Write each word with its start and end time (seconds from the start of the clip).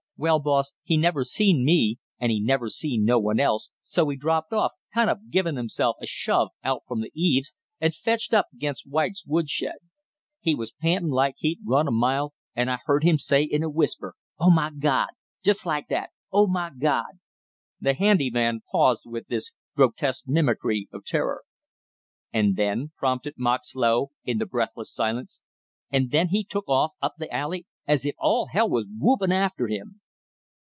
Well, 0.23 0.37
boss, 0.37 0.73
he 0.83 0.97
never 0.97 1.23
seen 1.23 1.65
me, 1.65 1.97
and 2.19 2.31
he 2.31 2.39
never 2.39 2.69
seen 2.69 3.03
no 3.05 3.17
one 3.17 3.39
else, 3.39 3.71
so 3.81 4.07
he 4.09 4.15
dropped 4.17 4.53
off, 4.53 4.73
kind 4.93 5.09
of 5.09 5.31
givin' 5.31 5.55
himself 5.55 5.95
a 5.99 6.05
shove 6.05 6.49
out 6.63 6.83
from 6.87 7.01
the 7.01 7.11
eaves, 7.15 7.55
and 7.79 7.95
fetched 7.95 8.31
up 8.31 8.45
against 8.53 8.87
White's 8.87 9.25
woodshed. 9.25 9.77
He 10.39 10.53
was 10.53 10.73
pantin' 10.73 11.09
like 11.09 11.37
he'd 11.39 11.61
run 11.65 11.87
a 11.87 11.91
mile, 11.91 12.35
and 12.55 12.69
I 12.69 12.77
heard 12.85 13.03
him 13.03 13.17
say 13.17 13.41
in 13.41 13.63
a 13.63 13.69
whisper, 13.71 14.13
'Oh, 14.37 14.51
my 14.51 14.69
God!' 14.69 15.09
just 15.43 15.65
like 15.65 15.87
that, 15.87 16.11
'Oh, 16.31 16.45
my 16.45 16.69
God!'" 16.69 17.17
The 17.79 17.95
handy 17.95 18.29
man 18.29 18.59
paused 18.71 19.07
with 19.07 19.25
this 19.25 19.53
grotesque 19.75 20.25
mimicry 20.27 20.87
of 20.93 21.03
terror. 21.03 21.45
"And 22.31 22.55
then?" 22.55 22.91
prompted 22.95 23.39
Moxlow, 23.39 24.11
in 24.23 24.37
the 24.37 24.45
breathless 24.45 24.93
silence. 24.93 25.41
"And 25.89 26.11
then 26.11 26.27
he 26.27 26.43
took 26.43 26.69
off 26.69 26.91
up 27.01 27.15
the 27.17 27.33
alley 27.33 27.65
as 27.87 28.05
if 28.05 28.13
all 28.19 28.49
hell 28.51 28.69
was 28.69 28.85
whoopin' 28.87 29.31
after 29.31 29.67
him!" 29.67 29.97